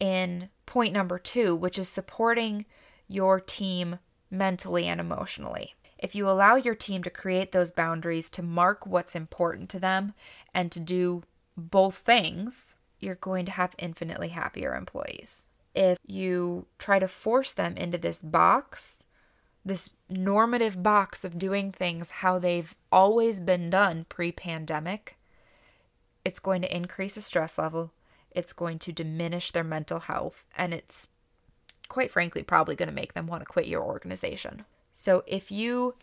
in 0.00 0.48
point 0.66 0.92
number 0.92 1.18
two, 1.18 1.56
which 1.56 1.78
is 1.78 1.88
supporting 1.88 2.64
your 3.08 3.40
team 3.40 3.98
mentally 4.30 4.86
and 4.86 5.00
emotionally. 5.00 5.74
If 5.98 6.14
you 6.14 6.28
allow 6.28 6.54
your 6.54 6.76
team 6.76 7.02
to 7.02 7.10
create 7.10 7.50
those 7.50 7.72
boundaries, 7.72 8.30
to 8.30 8.42
mark 8.42 8.86
what's 8.86 9.16
important 9.16 9.68
to 9.70 9.80
them, 9.80 10.14
and 10.54 10.70
to 10.70 10.78
do 10.78 11.24
both 11.56 11.96
things, 11.96 12.76
you're 13.00 13.16
going 13.16 13.46
to 13.46 13.52
have 13.52 13.74
infinitely 13.78 14.28
happier 14.28 14.76
employees. 14.76 15.48
If 15.74 15.98
you 16.06 16.66
try 16.78 16.98
to 17.00 17.08
force 17.08 17.52
them 17.52 17.76
into 17.76 17.98
this 17.98 18.20
box 18.20 19.07
this 19.64 19.94
normative 20.08 20.82
box 20.82 21.24
of 21.24 21.38
doing 21.38 21.72
things 21.72 22.10
how 22.10 22.38
they've 22.38 22.74
always 22.90 23.40
been 23.40 23.70
done 23.70 24.06
pre 24.08 24.32
pandemic, 24.32 25.16
it's 26.24 26.40
going 26.40 26.62
to 26.62 26.76
increase 26.76 27.14
the 27.14 27.20
stress 27.20 27.58
level. 27.58 27.92
It's 28.30 28.52
going 28.52 28.78
to 28.80 28.92
diminish 28.92 29.50
their 29.50 29.64
mental 29.64 30.00
health. 30.00 30.44
And 30.56 30.72
it's 30.72 31.08
quite 31.88 32.10
frankly 32.10 32.42
probably 32.42 32.76
going 32.76 32.88
to 32.88 32.94
make 32.94 33.14
them 33.14 33.26
want 33.26 33.42
to 33.42 33.46
quit 33.46 33.66
your 33.66 33.82
organization. 33.82 34.64
So 34.92 35.22
if 35.26 35.50
you 35.50 35.94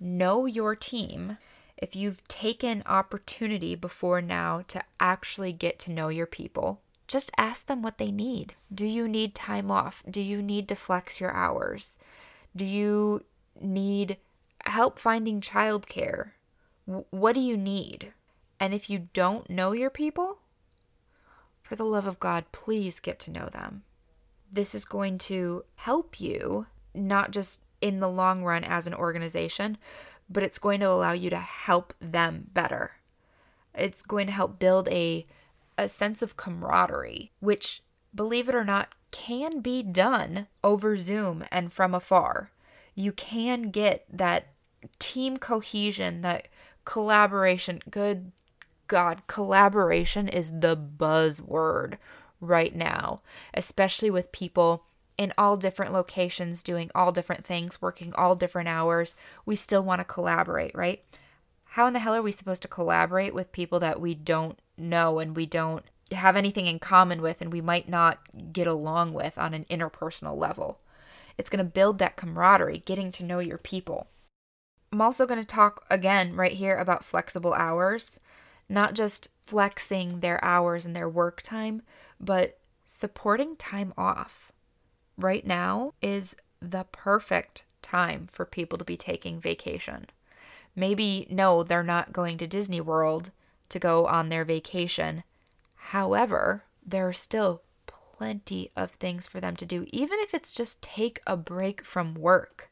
know 0.00 0.46
your 0.46 0.74
team, 0.74 1.38
if 1.76 1.94
you've 1.94 2.26
taken 2.28 2.82
opportunity 2.86 3.74
before 3.74 4.20
now 4.20 4.62
to 4.68 4.82
actually 5.00 5.52
get 5.52 5.78
to 5.80 5.92
know 5.92 6.08
your 6.08 6.26
people, 6.26 6.80
just 7.06 7.30
ask 7.36 7.66
them 7.66 7.82
what 7.82 7.98
they 7.98 8.10
need. 8.10 8.54
Do 8.72 8.86
you 8.86 9.06
need 9.06 9.34
time 9.34 9.70
off? 9.70 10.02
Do 10.08 10.20
you 10.20 10.40
need 10.40 10.68
to 10.68 10.76
flex 10.76 11.20
your 11.20 11.32
hours? 11.32 11.98
Do 12.56 12.64
you 12.64 13.24
need 13.60 14.18
help 14.64 14.98
finding 14.98 15.40
childcare? 15.40 16.30
What 16.84 17.34
do 17.34 17.40
you 17.40 17.56
need? 17.56 18.12
And 18.60 18.72
if 18.72 18.88
you 18.88 19.08
don't 19.12 19.50
know 19.50 19.72
your 19.72 19.90
people, 19.90 20.38
for 21.62 21.76
the 21.76 21.84
love 21.84 22.06
of 22.06 22.20
God, 22.20 22.44
please 22.52 23.00
get 23.00 23.18
to 23.20 23.30
know 23.30 23.46
them. 23.46 23.82
This 24.52 24.74
is 24.74 24.84
going 24.84 25.18
to 25.18 25.64
help 25.76 26.20
you, 26.20 26.66
not 26.94 27.30
just 27.30 27.62
in 27.80 28.00
the 28.00 28.08
long 28.08 28.44
run 28.44 28.62
as 28.62 28.86
an 28.86 28.94
organization, 28.94 29.78
but 30.28 30.42
it's 30.42 30.58
going 30.58 30.80
to 30.80 30.88
allow 30.88 31.12
you 31.12 31.30
to 31.30 31.36
help 31.36 31.92
them 32.00 32.46
better. 32.52 32.92
It's 33.74 34.02
going 34.02 34.26
to 34.26 34.32
help 34.32 34.58
build 34.58 34.88
a, 34.88 35.26
a 35.76 35.88
sense 35.88 36.22
of 36.22 36.36
camaraderie, 36.36 37.32
which, 37.40 37.82
believe 38.14 38.48
it 38.48 38.54
or 38.54 38.64
not, 38.64 38.94
can 39.14 39.60
be 39.60 39.82
done 39.82 40.48
over 40.64 40.96
Zoom 40.96 41.44
and 41.52 41.72
from 41.72 41.94
afar. 41.94 42.50
You 42.96 43.12
can 43.12 43.70
get 43.70 44.04
that 44.12 44.48
team 44.98 45.36
cohesion, 45.36 46.20
that 46.22 46.48
collaboration. 46.84 47.80
Good 47.88 48.32
God, 48.88 49.22
collaboration 49.28 50.28
is 50.28 50.50
the 50.50 50.76
buzzword 50.76 51.98
right 52.40 52.74
now, 52.74 53.20
especially 53.54 54.10
with 54.10 54.32
people 54.32 54.84
in 55.16 55.32
all 55.38 55.56
different 55.56 55.92
locations 55.92 56.62
doing 56.62 56.90
all 56.92 57.12
different 57.12 57.44
things, 57.44 57.80
working 57.80 58.12
all 58.14 58.34
different 58.34 58.68
hours. 58.68 59.14
We 59.46 59.54
still 59.54 59.82
want 59.82 60.00
to 60.00 60.04
collaborate, 60.04 60.74
right? 60.74 61.04
how 61.74 61.88
in 61.88 61.92
the 61.92 61.98
hell 61.98 62.14
are 62.14 62.22
we 62.22 62.30
supposed 62.30 62.62
to 62.62 62.68
collaborate 62.68 63.34
with 63.34 63.50
people 63.50 63.80
that 63.80 64.00
we 64.00 64.14
don't 64.14 64.60
know 64.78 65.18
and 65.18 65.34
we 65.34 65.44
don't 65.44 65.84
have 66.14 66.36
anything 66.36 66.66
in 66.66 66.78
common 66.78 67.22
with 67.22 67.40
and 67.40 67.52
we 67.52 67.60
might 67.60 67.88
not 67.88 68.52
get 68.52 68.66
along 68.66 69.12
with 69.12 69.38
on 69.38 69.54
an 69.54 69.64
interpersonal 69.70 70.36
level? 70.36 70.80
It's 71.36 71.50
going 71.50 71.64
to 71.64 71.70
build 71.70 71.98
that 71.98 72.16
camaraderie, 72.16 72.82
getting 72.84 73.10
to 73.12 73.24
know 73.24 73.38
your 73.38 73.58
people. 73.58 74.08
I'm 74.92 75.00
also 75.00 75.26
going 75.26 75.40
to 75.40 75.46
talk 75.46 75.84
again 75.90 76.36
right 76.36 76.52
here 76.52 76.76
about 76.76 77.04
flexible 77.04 77.52
hours, 77.54 78.20
not 78.68 78.94
just 78.94 79.30
flexing 79.44 80.20
their 80.20 80.42
hours 80.44 80.86
and 80.86 80.94
their 80.94 81.08
work 81.08 81.42
time, 81.42 81.82
but 82.20 82.58
supporting 82.86 83.56
time 83.56 83.92
off. 83.98 84.52
Right 85.16 85.44
now 85.46 85.94
is 86.00 86.36
the 86.60 86.86
perfect 86.92 87.64
time 87.82 88.26
for 88.26 88.44
people 88.44 88.78
to 88.78 88.84
be 88.84 88.96
taking 88.96 89.40
vacation. 89.40 90.06
Maybe, 90.76 91.26
no, 91.30 91.62
they're 91.62 91.82
not 91.82 92.12
going 92.12 92.38
to 92.38 92.46
Disney 92.46 92.80
World 92.80 93.30
to 93.68 93.78
go 93.78 94.06
on 94.06 94.28
their 94.28 94.44
vacation. 94.44 95.24
However, 95.88 96.64
there 96.84 97.06
are 97.06 97.12
still 97.12 97.62
plenty 97.86 98.70
of 98.74 98.92
things 98.92 99.26
for 99.26 99.38
them 99.38 99.54
to 99.56 99.66
do, 99.66 99.86
even 99.92 100.18
if 100.20 100.32
it's 100.32 100.52
just 100.52 100.82
take 100.82 101.20
a 101.26 101.36
break 101.36 101.84
from 101.84 102.14
work. 102.14 102.70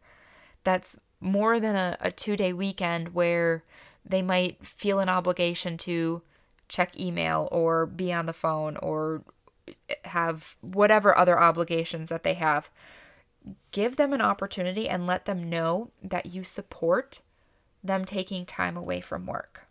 That's 0.64 0.98
more 1.20 1.60
than 1.60 1.76
a, 1.76 1.98
a 2.00 2.10
two 2.10 2.36
day 2.36 2.54
weekend 2.54 3.14
where 3.14 3.64
they 4.02 4.22
might 4.22 4.66
feel 4.66 4.98
an 4.98 5.10
obligation 5.10 5.76
to 5.78 6.22
check 6.68 6.98
email 6.98 7.50
or 7.52 7.84
be 7.84 8.14
on 8.14 8.24
the 8.24 8.32
phone 8.32 8.78
or 8.78 9.22
have 10.06 10.56
whatever 10.62 11.16
other 11.16 11.38
obligations 11.38 12.08
that 12.08 12.24
they 12.24 12.34
have. 12.34 12.70
Give 13.72 13.96
them 13.96 14.14
an 14.14 14.22
opportunity 14.22 14.88
and 14.88 15.06
let 15.06 15.26
them 15.26 15.50
know 15.50 15.90
that 16.02 16.26
you 16.26 16.44
support 16.44 17.20
them 17.84 18.06
taking 18.06 18.46
time 18.46 18.76
away 18.76 19.02
from 19.02 19.26
work. 19.26 19.66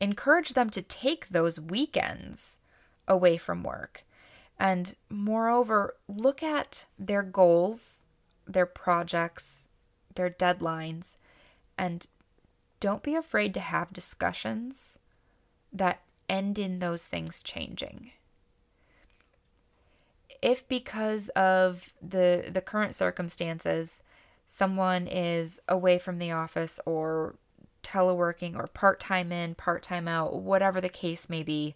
Encourage 0.00 0.54
them 0.54 0.70
to 0.70 0.80
take 0.80 1.28
those 1.28 1.60
weekends 1.60 2.60
away 3.08 3.36
from 3.36 3.62
work. 3.62 4.04
And 4.58 4.94
moreover, 5.10 5.96
look 6.08 6.42
at 6.42 6.86
their 6.98 7.22
goals, 7.22 8.06
their 8.46 8.66
projects, 8.66 9.68
their 10.14 10.30
deadlines, 10.30 11.16
and 11.76 12.06
don't 12.80 13.02
be 13.02 13.14
afraid 13.14 13.52
to 13.54 13.60
have 13.60 13.92
discussions 13.92 14.98
that 15.72 16.02
end 16.28 16.58
in 16.58 16.78
those 16.78 17.06
things 17.06 17.42
changing. 17.42 18.12
If 20.42 20.66
because 20.68 21.28
of 21.30 21.92
the 22.02 22.48
the 22.52 22.60
current 22.60 22.94
circumstances 22.94 24.02
someone 24.46 25.06
is 25.06 25.60
away 25.68 25.98
from 25.98 26.18
the 26.18 26.30
office 26.30 26.78
or 26.86 27.36
teleworking 27.82 28.56
or 28.56 28.66
part-time 28.66 29.32
in, 29.32 29.54
part-time 29.54 30.06
out, 30.06 30.40
whatever 30.42 30.80
the 30.80 30.88
case 30.88 31.28
may 31.28 31.42
be, 31.42 31.74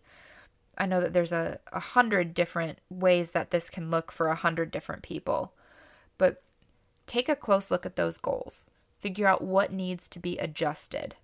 I 0.81 0.87
know 0.87 1.03
that 1.03 1.13
there's 1.13 1.31
a, 1.31 1.61
a 1.73 1.79
hundred 1.79 2.33
different 2.33 2.79
ways 2.89 3.33
that 3.33 3.51
this 3.51 3.69
can 3.69 3.91
look 3.91 4.11
for 4.11 4.29
a 4.29 4.35
hundred 4.35 4.71
different 4.71 5.03
people. 5.03 5.53
But 6.17 6.43
take 7.07 7.29
a 7.29 7.37
close 7.37 7.71
look 7.71 7.85
at 7.85 7.97
those 7.97 8.17
goals. 8.17 8.71
Figure 8.99 9.27
out 9.27 9.43
what 9.43 9.75
needs 9.75 10.09
to 10.09 10.19
be 10.19 10.39
adjusted. 10.39 11.17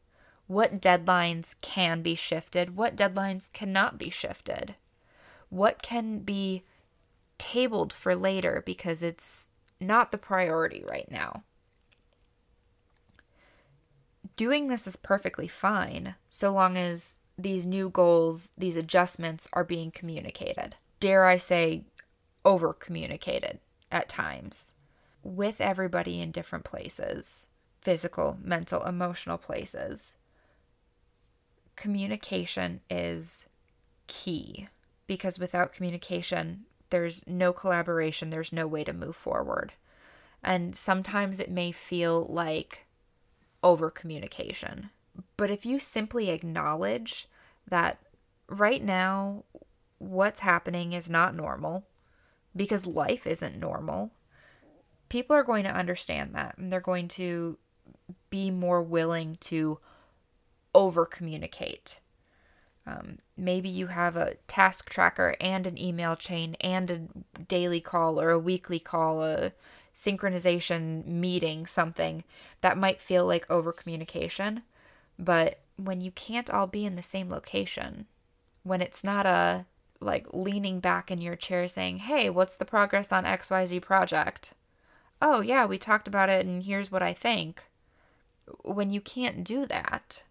What 0.47 0.79
deadlines 0.79 1.57
can 1.63 2.03
be 2.03 2.15
shifted? 2.15 2.77
What 2.77 2.97
deadlines 2.97 3.51
cannot 3.51 3.97
be 3.97 4.11
shifted? 4.11 4.75
What 5.49 5.81
can 5.81 6.19
be 6.19 6.63
tabled 7.39 7.95
for 7.95 8.15
later 8.15 8.63
because 8.67 9.03
it's 9.03 9.49
not 9.81 10.13
the 10.13 10.19
priority 10.19 10.85
right 10.87 11.11
now? 11.11 11.45
Doing 14.37 14.69
this 14.69 14.87
is 14.87 14.97
perfectly 14.97 15.49
fine 15.49 16.15
so 16.29 16.53
long 16.53 16.77
as 16.77 17.17
these 17.39 17.67
new 17.67 17.91
goals, 17.91 18.53
these 18.57 18.77
adjustments 18.77 19.49
are 19.53 19.65
being 19.65 19.91
communicated. 19.91 20.77
Dare 21.01 21.27
I 21.27 21.37
say, 21.37 21.85
over 22.45 22.73
communicated 22.73 23.59
at 23.91 24.09
times 24.09 24.75
with 25.23 25.61
everybody 25.61 26.21
in 26.21 26.31
different 26.31 26.65
places 26.65 27.49
physical, 27.83 28.37
mental, 28.43 28.83
emotional 28.83 29.39
places. 29.39 30.17
Communication 31.77 32.81
is 32.91 33.47
key 34.09 34.67
because 35.07 35.39
without 35.39 35.73
communication, 35.73 36.65
there's 36.91 37.25
no 37.29 37.53
collaboration, 37.53 38.31
there's 38.31 38.53
no 38.53 38.67
way 38.67 38.83
to 38.83 38.93
move 38.93 39.15
forward. 39.15 39.73
And 40.43 40.75
sometimes 40.75 41.39
it 41.39 41.49
may 41.49 41.71
feel 41.71 42.27
like 42.29 42.87
over 43.63 43.89
communication. 43.89 44.91
But 45.37 45.51
if 45.51 45.67
you 45.67 45.79
simply 45.79 46.31
acknowledge 46.31 47.29
that 47.69 47.99
right 48.49 48.83
now, 48.83 49.45
what's 49.99 50.41
happening 50.41 50.93
is 50.93 51.11
not 51.11 51.35
normal 51.35 51.85
because 52.55 52.87
life 52.87 53.27
isn't 53.27 53.59
normal, 53.59 54.11
people 55.09 55.37
are 55.37 55.45
going 55.45 55.65
to 55.65 55.75
understand 55.75 56.35
that 56.35 56.57
and 56.59 56.73
they're 56.73 56.81
going 56.81 57.09
to 57.09 57.59
be 58.31 58.51
more 58.51 58.83
willing 58.83 59.37
to 59.41 59.79
over 60.75 61.07
communicate. 61.07 62.01
Um, 62.87 63.19
maybe 63.37 63.69
you 63.69 63.89
have 63.89 64.17
a 64.17 64.35
task 64.47 64.89
tracker 64.89 65.35
and 65.41 65.67
an 65.67 65.77
email 65.77 66.15
chain 66.15 66.57
and 66.61 66.91
a 66.91 67.43
daily 67.43 67.81
call 67.81 68.21
or 68.21 68.31
a 68.31 68.39
weekly 68.39 68.79
call, 68.79 69.25
a 69.25 69.53
synchronization 69.95 71.05
meeting, 71.07 71.67
something 71.67 72.23
that 72.61 72.79
might 72.79 73.01
feel 73.01 73.27
like 73.27 73.51
over 73.51 73.73
communication. 73.73 74.63
But 75.19 75.61
when 75.77 76.01
you 76.01 76.11
can't 76.11 76.51
all 76.51 76.67
be 76.67 76.85
in 76.85 76.97
the 76.97 77.03
same 77.03 77.29
location, 77.29 78.07
when 78.63 78.81
it's 78.81 79.05
not 79.05 79.27
a 79.27 79.67
like 80.01 80.27
leaning 80.35 80.81
back 80.81 81.11
in 81.11 81.21
your 81.21 81.37
chair 81.37 81.67
saying, 81.69 81.99
Hey, 81.99 82.29
what's 82.29 82.57
the 82.57 82.65
progress 82.65 83.13
on 83.13 83.25
XYZ 83.25 83.81
project? 83.81 84.53
Oh, 85.23 85.41
yeah, 85.41 85.65
we 85.65 85.79
talked 85.79 86.07
about 86.07 86.29
it 86.29 86.45
and 86.45 86.65
here's 86.65 86.91
what 86.91 87.03
I 87.03 87.13
think. 87.13 87.65
When 88.63 88.91
you 88.91 89.01
can't 89.01 89.43
do 89.43 89.67
that 89.67 90.23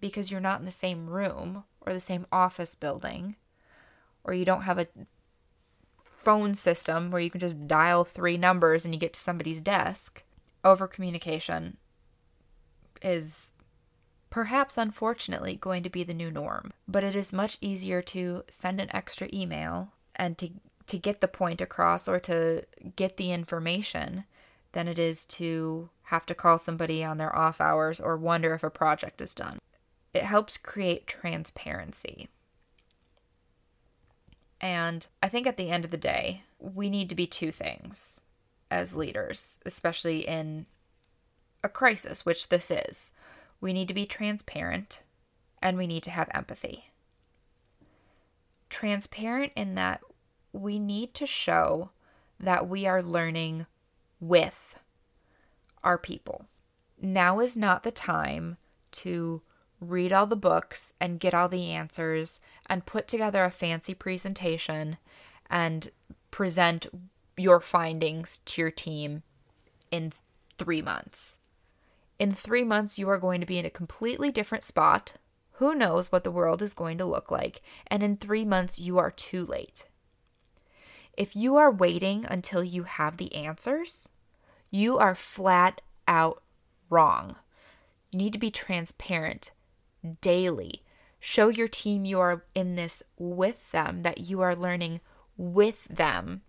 because 0.00 0.30
you're 0.30 0.40
not 0.40 0.60
in 0.60 0.64
the 0.64 0.70
same 0.70 1.08
room 1.08 1.64
or 1.80 1.92
the 1.92 2.00
same 2.00 2.26
office 2.30 2.74
building, 2.74 3.36
or 4.24 4.32
you 4.32 4.44
don't 4.44 4.62
have 4.62 4.78
a 4.78 4.86
phone 6.02 6.54
system 6.54 7.10
where 7.10 7.20
you 7.20 7.30
can 7.30 7.40
just 7.40 7.66
dial 7.66 8.04
three 8.04 8.36
numbers 8.36 8.84
and 8.84 8.94
you 8.94 9.00
get 9.00 9.12
to 9.14 9.20
somebody's 9.20 9.60
desk, 9.60 10.22
over 10.64 10.86
communication 10.86 11.76
is 13.02 13.52
perhaps 14.32 14.78
unfortunately 14.78 15.54
going 15.54 15.82
to 15.82 15.90
be 15.90 16.02
the 16.02 16.14
new 16.14 16.30
norm. 16.30 16.72
But 16.88 17.04
it 17.04 17.14
is 17.14 17.34
much 17.34 17.58
easier 17.60 18.00
to 18.02 18.42
send 18.48 18.80
an 18.80 18.88
extra 18.90 19.28
email 19.32 19.92
and 20.16 20.36
to 20.38 20.50
to 20.88 20.98
get 20.98 21.20
the 21.20 21.28
point 21.28 21.60
across 21.60 22.08
or 22.08 22.18
to 22.18 22.64
get 22.96 23.16
the 23.16 23.30
information 23.30 24.24
than 24.72 24.88
it 24.88 24.98
is 24.98 25.24
to 25.24 25.90
have 26.04 26.26
to 26.26 26.34
call 26.34 26.58
somebody 26.58 27.04
on 27.04 27.18
their 27.18 27.34
off 27.36 27.60
hours 27.60 28.00
or 28.00 28.16
wonder 28.16 28.52
if 28.52 28.64
a 28.64 28.70
project 28.70 29.20
is 29.20 29.34
done. 29.34 29.58
It 30.12 30.24
helps 30.24 30.56
create 30.56 31.06
transparency. 31.06 32.28
And 34.60 35.06
I 35.22 35.28
think 35.28 35.46
at 35.46 35.56
the 35.56 35.70
end 35.70 35.84
of 35.84 35.92
the 35.92 35.96
day, 35.96 36.42
we 36.58 36.90
need 36.90 37.08
to 37.10 37.14
be 37.14 37.26
two 37.26 37.52
things 37.52 38.24
as 38.70 38.96
leaders, 38.96 39.60
especially 39.64 40.26
in 40.26 40.66
a 41.62 41.68
crisis, 41.68 42.26
which 42.26 42.48
this 42.48 42.70
is. 42.70 43.12
We 43.62 43.72
need 43.72 43.86
to 43.88 43.94
be 43.94 44.06
transparent 44.06 45.02
and 45.62 45.78
we 45.78 45.86
need 45.86 46.02
to 46.02 46.10
have 46.10 46.28
empathy. 46.34 46.90
Transparent 48.68 49.52
in 49.54 49.76
that 49.76 50.00
we 50.52 50.80
need 50.80 51.14
to 51.14 51.26
show 51.26 51.90
that 52.40 52.68
we 52.68 52.86
are 52.86 53.02
learning 53.02 53.66
with 54.18 54.80
our 55.84 55.96
people. 55.96 56.46
Now 57.00 57.38
is 57.38 57.56
not 57.56 57.84
the 57.84 57.92
time 57.92 58.56
to 58.92 59.42
read 59.80 60.12
all 60.12 60.26
the 60.26 60.36
books 60.36 60.94
and 61.00 61.20
get 61.20 61.32
all 61.32 61.48
the 61.48 61.70
answers 61.70 62.40
and 62.66 62.84
put 62.84 63.06
together 63.06 63.44
a 63.44 63.50
fancy 63.50 63.94
presentation 63.94 64.96
and 65.48 65.90
present 66.32 66.88
your 67.36 67.60
findings 67.60 68.38
to 68.38 68.60
your 68.60 68.70
team 68.72 69.22
in 69.92 70.12
three 70.58 70.82
months. 70.82 71.38
In 72.22 72.30
three 72.30 72.62
months, 72.62 73.00
you 73.00 73.08
are 73.08 73.18
going 73.18 73.40
to 73.40 73.46
be 73.48 73.58
in 73.58 73.66
a 73.66 73.70
completely 73.70 74.30
different 74.30 74.62
spot. 74.62 75.14
Who 75.54 75.74
knows 75.74 76.12
what 76.12 76.22
the 76.22 76.30
world 76.30 76.62
is 76.62 76.72
going 76.72 76.96
to 76.98 77.04
look 77.04 77.32
like? 77.32 77.62
And 77.88 78.00
in 78.00 78.16
three 78.16 78.44
months, 78.44 78.78
you 78.78 78.96
are 78.96 79.10
too 79.10 79.44
late. 79.44 79.86
If 81.16 81.34
you 81.34 81.56
are 81.56 81.68
waiting 81.68 82.24
until 82.30 82.62
you 82.62 82.84
have 82.84 83.16
the 83.16 83.34
answers, 83.34 84.08
you 84.70 84.98
are 84.98 85.16
flat 85.16 85.80
out 86.06 86.44
wrong. 86.88 87.34
You 88.12 88.18
need 88.18 88.34
to 88.34 88.38
be 88.38 88.52
transparent 88.52 89.50
daily. 90.20 90.84
Show 91.18 91.48
your 91.48 91.66
team 91.66 92.04
you 92.04 92.20
are 92.20 92.44
in 92.54 92.76
this 92.76 93.02
with 93.18 93.72
them, 93.72 94.02
that 94.02 94.20
you 94.20 94.40
are 94.42 94.54
learning 94.54 95.00
with 95.36 95.86
them, 95.86 96.42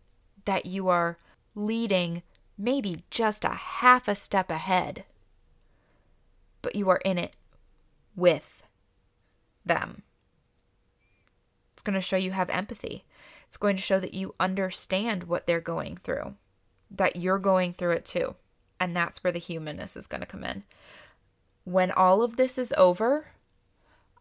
that 0.46 0.68
you 0.68 0.88
are 0.90 1.18
leading 1.56 2.22
maybe 2.60 3.06
just 3.10 3.44
a 3.44 3.56
half 3.56 4.08
a 4.08 4.14
step 4.14 4.52
ahead 4.52 5.06
but 6.64 6.76
you 6.76 6.90
are 6.90 7.02
in 7.06 7.20
it 7.20 7.36
with 8.16 8.64
them. 9.64 10.02
It's 11.74 11.84
going 11.84 11.94
to 11.94 12.02
show 12.02 12.18
you 12.18 12.32
have 12.32 12.50
empathy. 12.50 13.06
It's 13.48 13.58
going 13.58 13.76
to 13.76 13.82
show 13.82 14.00
that 14.00 14.16
you 14.16 14.34
understand 14.40 15.26
what 15.26 15.46
they're 15.46 15.62
going 15.62 15.98
through, 15.98 16.34
that 16.90 17.18
you're 17.18 17.38
going 17.38 17.74
through 17.74 17.92
it 17.92 18.06
too. 18.06 18.34
And 18.80 18.96
that's 18.96 19.24
where 19.24 19.34
the 19.34 19.40
humanness 19.40 19.96
is 19.96 20.08
going 20.08 20.22
to 20.22 20.28
come 20.28 20.44
in. 20.44 20.64
When 21.64 21.92
all 21.92 22.24
of 22.24 22.36
this 22.36 22.58
is 22.58 22.74
over, 22.78 23.28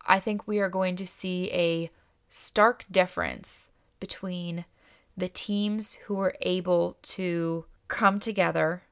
I 0.07 0.21
think 0.21 0.47
we 0.47 0.59
are 0.59 0.69
going 0.69 0.97
to 0.97 1.07
see 1.07 1.51
a 1.53 1.91
stark 2.29 2.85
difference 2.91 3.71
between 4.01 4.65
the 5.17 5.29
teams 5.29 5.95
who 6.05 6.15
were 6.15 6.35
able 6.43 6.97
to 7.03 7.67
come 7.89 8.19
together, 8.19 8.83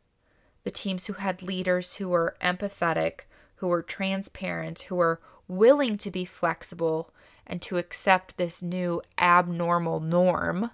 the 0.64 0.70
teams 0.70 1.06
who 1.06 1.14
had 1.14 1.42
leaders 1.42 1.96
who 1.96 2.08
were 2.08 2.36
empathetic, 2.42 3.20
who 3.60 3.68
were 3.68 3.82
transparent, 3.82 4.80
who 4.80 4.96
were 4.96 5.20
willing 5.46 5.98
to 5.98 6.10
be 6.10 6.24
flexible 6.24 7.12
and 7.46 7.60
to 7.60 7.76
accept 7.76 8.36
this 8.36 8.62
new 8.62 9.02
abnormal 9.18 10.00
norm, 10.00 10.70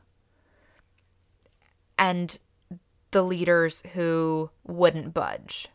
and 1.98 2.38
the 3.10 3.22
leaders 3.22 3.82
who 3.94 4.50
wouldn't 4.64 5.12
budge. 5.12 5.68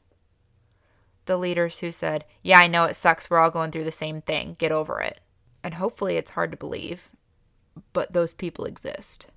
The 1.26 1.38
leaders 1.38 1.80
who 1.80 1.92
said, 1.92 2.24
Yeah, 2.44 2.60
I 2.60 2.68
know 2.68 2.86
it 2.86 2.96
sucks. 2.96 3.30
We're 3.30 3.40
all 3.40 3.52
going 3.52 3.72
through 3.72 3.84
the 3.84 3.92
same 3.92 4.22
thing. 4.22 4.56
Get 4.58 4.72
over 4.72 5.02
it. 5.02 5.20
And 5.64 5.76
hopefully 5.76 6.16
it's 6.16 6.32
hard 6.32 6.52
to 6.52 6.58
believe, 6.58 7.12
but 7.94 8.14
those 8.14 8.34
people 8.34 8.66
exist. 8.66 9.28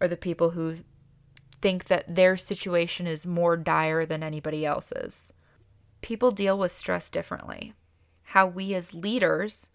Or 0.00 0.08
the 0.08 0.16
people 0.16 0.50
who 0.50 0.78
think 1.62 1.84
that 1.84 2.14
their 2.14 2.36
situation 2.36 3.06
is 3.06 3.26
more 3.26 3.56
dire 3.56 4.04
than 4.04 4.22
anybody 4.22 4.66
else's. 4.66 5.32
People 6.00 6.30
deal 6.30 6.58
with 6.58 6.72
stress 6.72 7.10
differently. 7.10 7.74
How 8.22 8.46
we 8.46 8.74
as 8.74 8.94
leaders 8.94 9.70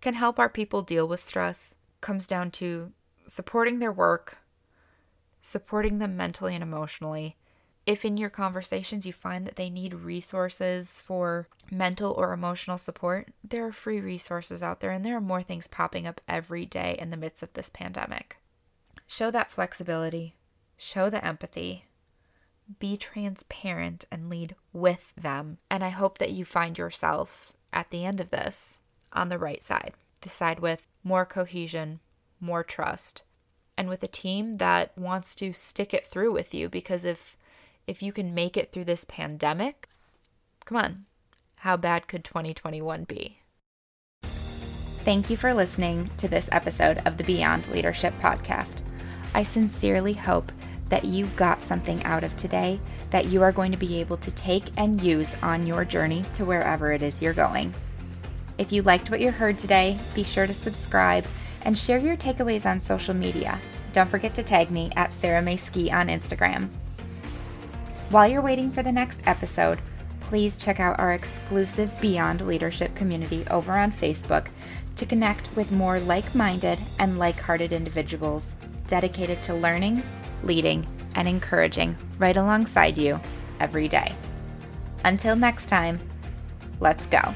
can 0.00 0.14
help 0.14 0.38
our 0.38 0.48
people 0.48 0.82
deal 0.82 1.06
with 1.06 1.22
stress 1.22 1.76
comes 2.00 2.26
down 2.26 2.50
to 2.52 2.92
supporting 3.26 3.78
their 3.78 3.92
work, 3.92 4.38
supporting 5.42 5.98
them 5.98 6.16
mentally 6.16 6.54
and 6.54 6.62
emotionally. 6.62 7.36
If 7.86 8.04
in 8.04 8.16
your 8.16 8.30
conversations 8.30 9.06
you 9.06 9.12
find 9.12 9.46
that 9.46 9.56
they 9.56 9.70
need 9.70 9.94
resources 9.94 11.00
for 11.00 11.48
mental 11.70 12.12
or 12.12 12.32
emotional 12.32 12.78
support, 12.78 13.28
there 13.42 13.64
are 13.66 13.72
free 13.72 14.00
resources 14.00 14.62
out 14.62 14.80
there 14.80 14.90
and 14.90 15.04
there 15.04 15.16
are 15.16 15.22
more 15.22 15.42
things 15.42 15.66
popping 15.66 16.06
up 16.06 16.20
every 16.28 16.66
day 16.66 16.96
in 16.98 17.10
the 17.10 17.16
midst 17.16 17.42
of 17.42 17.52
this 17.54 17.70
pandemic. 17.70 18.36
Show 19.06 19.30
that 19.30 19.50
flexibility, 19.50 20.34
show 20.76 21.08
the 21.08 21.24
empathy, 21.24 21.86
be 22.78 22.96
transparent 22.96 24.04
and 24.10 24.28
lead 24.28 24.54
with 24.72 25.14
them. 25.16 25.58
And 25.70 25.82
I 25.82 25.88
hope 25.88 26.18
that 26.18 26.32
you 26.32 26.44
find 26.44 26.76
yourself 26.76 27.52
at 27.72 27.90
the 27.90 28.04
end 28.04 28.20
of 28.20 28.30
this 28.30 28.80
on 29.12 29.28
the 29.28 29.38
right 29.38 29.62
side, 29.62 29.94
the 30.20 30.28
side 30.28 30.60
with 30.60 30.86
more 31.02 31.24
cohesion, 31.24 32.00
more 32.40 32.62
trust, 32.62 33.24
and 33.76 33.88
with 33.88 34.02
a 34.02 34.08
team 34.08 34.54
that 34.54 34.96
wants 34.98 35.34
to 35.36 35.52
stick 35.52 35.94
it 35.94 36.06
through 36.06 36.32
with 36.32 36.52
you 36.52 36.68
because 36.68 37.04
if 37.04 37.36
if 37.86 38.02
you 38.02 38.12
can 38.12 38.34
make 38.34 38.56
it 38.58 38.70
through 38.70 38.84
this 38.84 39.04
pandemic, 39.04 39.88
come 40.66 40.76
on. 40.76 41.04
How 41.56 41.76
bad 41.76 42.06
could 42.06 42.22
2021 42.22 43.04
be? 43.04 43.38
Thank 45.04 45.30
you 45.30 45.38
for 45.38 45.54
listening 45.54 46.10
to 46.18 46.28
this 46.28 46.50
episode 46.52 47.00
of 47.06 47.16
the 47.16 47.24
Beyond 47.24 47.66
Leadership 47.68 48.12
podcast. 48.20 48.82
I 49.34 49.42
sincerely 49.42 50.12
hope 50.12 50.52
that 50.88 51.04
you 51.04 51.26
got 51.36 51.62
something 51.62 52.02
out 52.04 52.24
of 52.24 52.36
today 52.36 52.80
that 53.10 53.26
you 53.26 53.42
are 53.42 53.52
going 53.52 53.72
to 53.72 53.78
be 53.78 54.00
able 54.00 54.16
to 54.18 54.30
take 54.32 54.64
and 54.76 55.02
use 55.02 55.34
on 55.42 55.66
your 55.66 55.84
journey 55.84 56.24
to 56.34 56.44
wherever 56.44 56.92
it 56.92 57.02
is 57.02 57.20
you're 57.22 57.32
going. 57.32 57.74
If 58.56 58.72
you 58.72 58.82
liked 58.82 59.10
what 59.10 59.20
you 59.20 59.30
heard 59.30 59.58
today, 59.58 59.98
be 60.14 60.24
sure 60.24 60.46
to 60.46 60.54
subscribe 60.54 61.24
and 61.62 61.78
share 61.78 61.98
your 61.98 62.16
takeaways 62.16 62.66
on 62.66 62.80
social 62.80 63.14
media. 63.14 63.60
Don't 63.92 64.10
forget 64.10 64.34
to 64.34 64.42
tag 64.42 64.70
me 64.70 64.90
at 64.96 65.12
Sarah 65.12 65.42
Mae 65.42 65.56
Ski 65.56 65.90
on 65.90 66.08
Instagram. 66.08 66.68
While 68.10 68.28
you're 68.28 68.42
waiting 68.42 68.70
for 68.70 68.82
the 68.82 68.92
next 68.92 69.22
episode, 69.26 69.80
please 70.20 70.58
check 70.58 70.80
out 70.80 70.98
our 70.98 71.12
exclusive 71.12 71.98
Beyond 72.00 72.46
Leadership 72.46 72.94
community 72.94 73.44
over 73.50 73.72
on 73.72 73.92
Facebook 73.92 74.48
to 74.96 75.06
connect 75.06 75.54
with 75.54 75.70
more 75.70 76.00
like 76.00 76.34
minded 76.34 76.80
and 76.98 77.18
like 77.18 77.40
hearted 77.40 77.72
individuals 77.72 78.52
dedicated 78.88 79.42
to 79.44 79.54
learning, 79.54 80.02
leading, 80.42 80.86
and 81.14 81.28
encouraging 81.28 81.96
right 82.18 82.36
alongside 82.36 82.96
you 82.98 83.20
every 83.60 83.88
day. 83.88 84.14
Until 85.04 85.36
next 85.36 85.66
time, 85.66 86.00
let's 86.80 87.06
go. 87.06 87.34